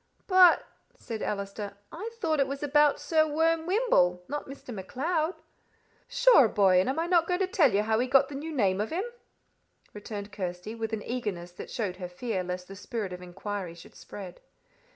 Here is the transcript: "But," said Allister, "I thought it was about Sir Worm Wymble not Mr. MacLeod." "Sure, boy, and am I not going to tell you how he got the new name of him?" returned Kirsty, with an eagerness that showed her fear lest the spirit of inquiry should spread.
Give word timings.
"But," 0.25 0.65
said 0.95 1.21
Allister, 1.21 1.77
"I 1.91 2.09
thought 2.19 2.39
it 2.39 2.47
was 2.47 2.63
about 2.63 2.99
Sir 2.99 3.27
Worm 3.31 3.67
Wymble 3.67 4.23
not 4.27 4.47
Mr. 4.47 4.73
MacLeod." 4.73 5.35
"Sure, 6.07 6.47
boy, 6.47 6.79
and 6.79 6.89
am 6.89 6.97
I 6.97 7.05
not 7.05 7.27
going 7.27 7.41
to 7.41 7.45
tell 7.45 7.71
you 7.71 7.83
how 7.83 7.99
he 7.99 8.07
got 8.07 8.27
the 8.27 8.33
new 8.33 8.51
name 8.51 8.81
of 8.81 8.89
him?" 8.89 9.03
returned 9.93 10.31
Kirsty, 10.31 10.73
with 10.73 10.91
an 10.91 11.03
eagerness 11.03 11.51
that 11.51 11.69
showed 11.69 11.97
her 11.97 12.09
fear 12.09 12.43
lest 12.43 12.67
the 12.67 12.75
spirit 12.75 13.13
of 13.13 13.21
inquiry 13.21 13.75
should 13.75 13.93
spread. 13.93 14.41